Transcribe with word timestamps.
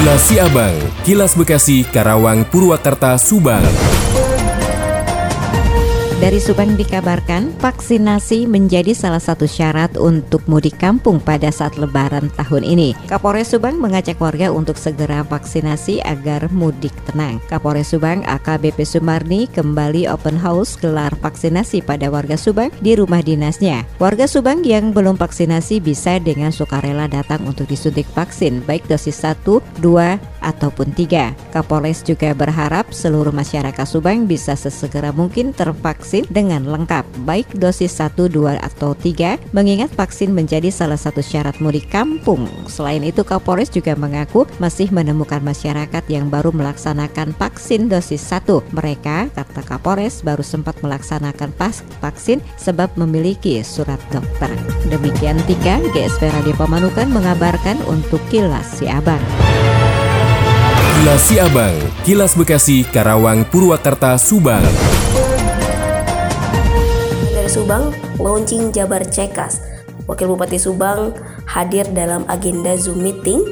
Kilas 0.00 0.32
Siabang, 0.32 0.76
Kilas 1.04 1.36
Bekasi, 1.36 1.84
Karawang, 1.84 2.48
Purwakarta, 2.48 3.20
Subang. 3.20 3.60
Dari 6.20 6.36
Subang 6.36 6.76
dikabarkan, 6.76 7.48
vaksinasi 7.64 8.44
menjadi 8.44 8.92
salah 8.92 9.24
satu 9.24 9.48
syarat 9.48 9.96
untuk 9.96 10.44
mudik 10.44 10.76
kampung 10.76 11.16
pada 11.16 11.48
saat 11.48 11.80
lebaran 11.80 12.28
tahun 12.36 12.60
ini. 12.60 12.92
Kapolres 13.08 13.56
Subang 13.56 13.80
mengajak 13.80 14.20
warga 14.20 14.52
untuk 14.52 14.76
segera 14.76 15.24
vaksinasi 15.24 16.04
agar 16.04 16.52
mudik 16.52 16.92
tenang. 17.08 17.40
Kapolres 17.48 17.96
Subang 17.96 18.20
AKBP 18.28 18.84
Sumarni 18.84 19.48
kembali 19.48 20.12
open 20.12 20.36
house 20.36 20.76
gelar 20.76 21.08
vaksinasi 21.24 21.80
pada 21.88 22.12
warga 22.12 22.36
Subang 22.36 22.68
di 22.84 23.00
rumah 23.00 23.24
dinasnya. 23.24 23.88
Warga 23.96 24.28
Subang 24.28 24.60
yang 24.60 24.92
belum 24.92 25.16
vaksinasi 25.16 25.80
bisa 25.80 26.20
dengan 26.20 26.52
sukarela 26.52 27.08
datang 27.08 27.48
untuk 27.48 27.64
disuntik 27.64 28.04
vaksin, 28.12 28.60
baik 28.68 28.84
dosis 28.92 29.24
1, 29.24 29.40
2, 29.80 30.20
ataupun 30.44 30.92
3. 30.92 31.32
Kapolres 31.56 32.04
juga 32.04 32.36
berharap 32.36 32.92
seluruh 32.92 33.32
masyarakat 33.32 33.88
Subang 33.88 34.28
bisa 34.28 34.52
sesegera 34.52 35.16
mungkin 35.16 35.56
tervaksin 35.56 36.09
vaksin 36.10 36.26
dengan 36.34 36.66
lengkap, 36.66 37.06
baik 37.22 37.54
dosis 37.54 37.94
1, 38.02 38.18
2, 38.18 38.58
atau 38.58 38.98
3, 38.98 39.38
mengingat 39.54 39.94
vaksin 39.94 40.34
menjadi 40.34 40.66
salah 40.66 40.98
satu 40.98 41.22
syarat 41.22 41.62
mudik 41.62 41.86
kampung. 41.86 42.50
Selain 42.66 42.98
itu, 43.06 43.22
Kapolres 43.22 43.70
juga 43.70 43.94
mengaku 43.94 44.42
masih 44.58 44.90
menemukan 44.90 45.38
masyarakat 45.38 46.02
yang 46.10 46.26
baru 46.26 46.50
melaksanakan 46.50 47.30
vaksin 47.38 47.86
dosis 47.86 48.26
1. 48.26 48.42
Mereka, 48.74 49.30
kata 49.30 49.62
Kapolres, 49.62 50.26
baru 50.26 50.42
sempat 50.42 50.82
melaksanakan 50.82 51.54
pas 51.54 51.78
vaksin 52.02 52.42
sebab 52.58 52.90
memiliki 52.98 53.62
surat 53.62 54.02
dokter. 54.10 54.50
Demikian 54.90 55.38
tiga, 55.46 55.78
GSP 55.94 56.26
Radio 56.34 56.58
Pemanukan 56.58 57.06
mengabarkan 57.06 57.78
untuk 57.86 58.18
Kilas 58.34 58.82
Si 58.82 58.90
Abang. 58.90 59.22
Kilas 61.00 61.22
Siabang, 61.30 61.76
Kilas 62.02 62.34
Bekasi, 62.34 62.82
Karawang, 62.82 63.46
Purwakarta, 63.46 64.18
Subang. 64.18 64.66
Subang 67.50 67.90
launching 68.22 68.70
Jabar 68.70 69.02
Cekas. 69.02 69.58
Wakil 70.06 70.30
Bupati 70.30 70.54
Subang 70.54 71.10
hadir 71.50 71.82
dalam 71.90 72.22
agenda 72.30 72.78
Zoom 72.78 73.02
meeting. 73.02 73.42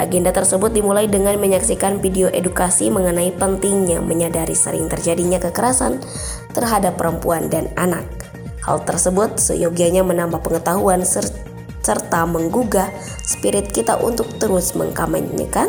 Agenda 0.00 0.32
tersebut 0.32 0.72
dimulai 0.72 1.04
dengan 1.04 1.36
menyaksikan 1.36 2.00
video 2.00 2.32
edukasi 2.32 2.88
mengenai 2.88 3.28
pentingnya 3.36 4.00
menyadari 4.00 4.56
sering 4.56 4.88
terjadinya 4.88 5.36
kekerasan 5.36 6.00
terhadap 6.56 6.96
perempuan 6.96 7.52
dan 7.52 7.68
anak. 7.76 8.08
Hal 8.64 8.80
tersebut 8.88 9.36
seyogianya 9.36 10.00
menambah 10.00 10.40
pengetahuan 10.40 11.04
serta 11.04 12.24
menggugah 12.24 12.88
spirit 13.20 13.68
kita 13.68 14.00
untuk 14.00 14.32
terus 14.40 14.72
mengkampanyekan 14.72 15.68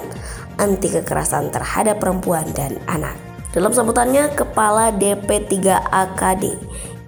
anti 0.55 0.87
kekerasan 0.87 1.51
terhadap 1.51 1.99
perempuan 1.99 2.47
dan 2.55 2.79
anak. 2.87 3.19
Dalam 3.51 3.75
sambutannya, 3.75 4.31
Kepala 4.31 4.95
DP3AKD 4.95 6.43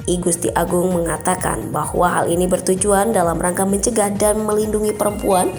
I 0.08 0.16
Gusti 0.24 0.48
Agung 0.56 0.96
mengatakan 0.96 1.70
bahwa 1.76 2.08
hal 2.08 2.32
ini 2.32 2.48
bertujuan 2.48 3.12
dalam 3.12 3.36
rangka 3.36 3.68
mencegah 3.68 4.08
dan 4.16 4.48
melindungi 4.48 4.96
perempuan 4.96 5.52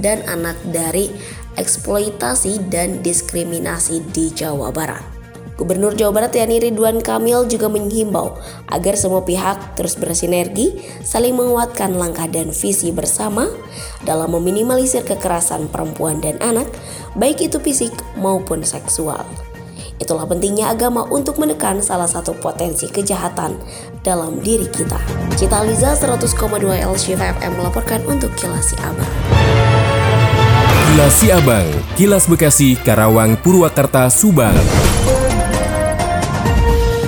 dan 0.00 0.24
anak 0.24 0.56
dari 0.72 1.12
eksploitasi 1.60 2.72
dan 2.72 3.04
diskriminasi 3.04 4.00
di 4.16 4.32
Jawa 4.32 4.72
Barat. 4.72 5.20
Gubernur 5.60 5.92
Jawa 5.92 6.24
Barat 6.24 6.32
Yani 6.32 6.56
Ridwan 6.56 7.04
Kamil 7.04 7.44
juga 7.44 7.68
menghimbau 7.68 8.32
agar 8.72 8.96
semua 8.96 9.20
pihak 9.28 9.76
terus 9.76 9.92
bersinergi, 9.92 10.80
saling 11.04 11.36
menguatkan 11.36 12.00
langkah 12.00 12.24
dan 12.24 12.48
visi 12.56 12.88
bersama 12.88 13.44
dalam 14.08 14.32
meminimalisir 14.32 15.04
kekerasan 15.04 15.68
perempuan 15.68 16.24
dan 16.24 16.40
anak, 16.40 16.64
baik 17.12 17.44
itu 17.44 17.60
fisik 17.60 17.92
maupun 18.16 18.64
seksual. 18.64 19.28
Itulah 20.00 20.24
pentingnya 20.24 20.72
agama 20.72 21.04
untuk 21.12 21.36
menekan 21.36 21.84
salah 21.84 22.08
satu 22.08 22.32
potensi 22.32 22.88
kejahatan 22.88 23.60
dalam 24.00 24.40
diri 24.40 24.64
kita. 24.72 24.96
Cita 25.36 25.60
Liza 25.60 25.92
100,2 25.92 26.40
LCF 26.80 27.20
FM 27.20 27.52
melaporkan 27.60 28.00
untuk 28.08 28.32
Kilas 28.32 28.72
Abang. 28.80 29.12
Kilas 30.88 31.20
Abang, 31.28 31.68
Kilas 32.00 32.24
Bekasi, 32.24 32.80
Karawang, 32.80 33.36
Purwakarta, 33.44 34.08
Subang. 34.08 34.56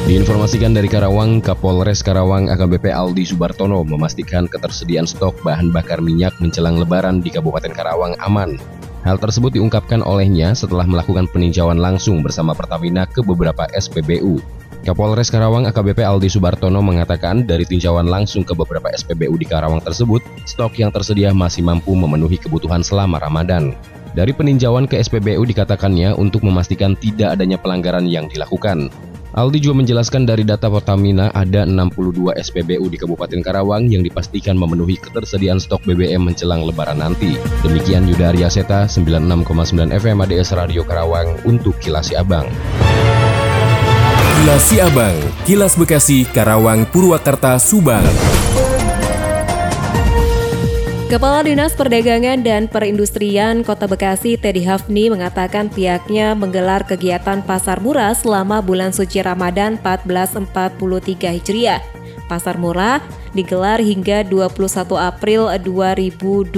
Diinformasikan 0.05 0.77
dari 0.77 0.93
Karawang, 0.93 1.41
Kapolres 1.41 2.05
Karawang 2.05 2.53
AKBP 2.53 2.93
Aldi 2.93 3.25
Subartono 3.25 3.81
memastikan 3.89 4.45
ketersediaan 4.45 5.09
stok 5.09 5.41
bahan 5.41 5.73
bakar 5.73 6.05
minyak 6.05 6.37
menjelang 6.45 6.77
lebaran 6.77 7.25
di 7.25 7.33
Kabupaten 7.33 7.73
Karawang 7.73 8.13
aman. 8.21 8.61
Hal 9.03 9.19
tersebut 9.19 9.59
diungkapkan 9.59 9.99
olehnya 10.07 10.55
setelah 10.55 10.87
melakukan 10.87 11.27
peninjauan 11.27 11.75
langsung 11.75 12.23
bersama 12.23 12.55
Pertamina 12.55 13.03
ke 13.03 13.19
beberapa 13.19 13.67
SPBU. 13.75 14.39
Kapolres 14.83 15.31
Karawang 15.31 15.67
AKBP 15.71 16.03
Aldi 16.03 16.27
Subartono 16.31 16.83
mengatakan 16.83 17.47
dari 17.47 17.63
tinjauan 17.63 18.07
langsung 18.07 18.43
ke 18.43 18.55
beberapa 18.55 18.91
SPBU 18.91 19.39
di 19.39 19.47
Karawang 19.47 19.83
tersebut, 19.83 20.23
stok 20.47 20.79
yang 20.79 20.91
tersedia 20.91 21.31
masih 21.31 21.63
mampu 21.63 21.95
memenuhi 21.95 22.39
kebutuhan 22.39 22.83
selama 22.83 23.23
Ramadan. 23.23 23.75
Dari 24.15 24.35
peninjauan 24.35 24.91
ke 24.91 24.99
SPBU 24.99 25.47
dikatakannya 25.51 26.19
untuk 26.19 26.47
memastikan 26.47 26.99
tidak 26.99 27.39
adanya 27.39 27.59
pelanggaran 27.59 28.07
yang 28.07 28.27
dilakukan. 28.27 28.91
Aldi 29.33 29.65
juga 29.65 29.81
menjelaskan 29.81 30.29
dari 30.29 30.45
data 30.45 30.69
Pertamina 30.69 31.33
ada 31.33 31.65
62 31.65 32.37
SPBU 32.37 32.85
di 32.93 33.01
Kabupaten 33.01 33.41
Karawang 33.41 33.89
yang 33.89 34.05
dipastikan 34.05 34.61
memenuhi 34.61 35.01
ketersediaan 35.01 35.57
stok 35.57 35.89
BBM 35.89 36.29
menjelang 36.29 36.61
lebaran 36.69 37.01
nanti. 37.01 37.41
Demikian 37.65 38.05
Yuda 38.05 38.37
Arya 38.37 38.53
Seta, 38.53 38.85
96,9 38.85 39.89
FM 39.89 40.17
ADS 40.21 40.53
Radio 40.53 40.85
Karawang 40.85 41.41
untuk 41.49 41.81
Kilasi 41.81 42.13
Abang. 42.13 42.45
Kilasi 44.45 44.85
Abang, 44.85 45.17
Kilas 45.49 45.81
Bekasi, 45.81 46.29
Karawang, 46.29 46.85
Purwakarta, 46.93 47.57
Subang. 47.57 48.05
Kepala 51.13 51.45
Dinas 51.45 51.77
Perdagangan 51.77 52.41
dan 52.41 52.73
Perindustrian 52.73 53.61
Kota 53.61 53.85
Bekasi, 53.85 54.41
Teddy 54.41 54.65
Hafni, 54.65 55.13
mengatakan 55.13 55.69
pihaknya 55.69 56.33
menggelar 56.33 56.89
kegiatan 56.89 57.45
pasar 57.45 57.85
murah 57.85 58.17
selama 58.17 58.65
bulan 58.65 58.97
suci 58.97 59.21
Ramadan 59.21 59.77
1443 59.77 61.37
Hijriah. 61.37 61.85
Pasar 62.33 62.57
murah 62.57 63.05
digelar 63.37 63.85
hingga 63.85 64.25
21 64.25 64.57
April 64.97 65.53
2022. 65.53 66.49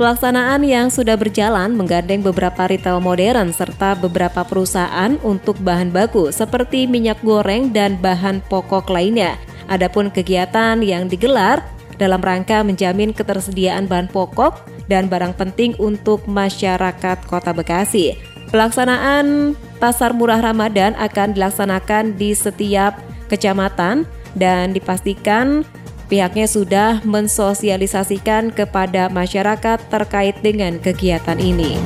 Pelaksanaan 0.00 0.64
yang 0.64 0.88
sudah 0.88 1.20
berjalan 1.20 1.76
menggandeng 1.76 2.24
beberapa 2.24 2.64
retail 2.64 3.04
modern 3.04 3.52
serta 3.52 3.92
beberapa 3.92 4.40
perusahaan 4.40 5.20
untuk 5.20 5.60
bahan 5.60 5.92
baku 5.92 6.32
seperti 6.32 6.88
minyak 6.88 7.20
goreng 7.20 7.76
dan 7.76 8.00
bahan 8.00 8.40
pokok 8.48 8.88
lainnya. 8.88 9.36
Adapun 9.68 10.08
kegiatan 10.08 10.80
yang 10.80 11.12
digelar 11.12 11.75
dalam 11.96 12.20
rangka 12.20 12.62
menjamin 12.62 13.12
ketersediaan 13.12 13.88
bahan 13.90 14.08
pokok 14.08 14.68
dan 14.86 15.10
barang 15.10 15.34
penting 15.34 15.74
untuk 15.82 16.24
masyarakat 16.30 17.18
Kota 17.26 17.52
Bekasi. 17.52 18.16
Pelaksanaan 18.54 19.58
Pasar 19.82 20.14
Murah 20.14 20.40
Ramadan 20.40 20.94
akan 20.96 21.34
dilaksanakan 21.34 22.16
di 22.16 22.32
setiap 22.32 22.96
kecamatan 23.26 24.06
dan 24.38 24.72
dipastikan 24.72 25.66
pihaknya 26.06 26.46
sudah 26.46 27.02
mensosialisasikan 27.02 28.54
kepada 28.54 29.10
masyarakat 29.10 29.78
terkait 29.90 30.38
dengan 30.40 30.78
kegiatan 30.78 31.36
ini. 31.36 31.76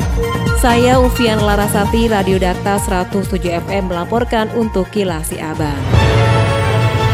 Saya 0.60 1.00
Ufian 1.00 1.41
Larasati, 1.41 2.12
Radio 2.12 2.37
Dakta 2.37 2.76
107 2.76 3.41
FM 3.65 3.88
melaporkan 3.88 4.53
untuk 4.53 4.93
Kilasi 4.93 5.41
Abang. 5.41 5.81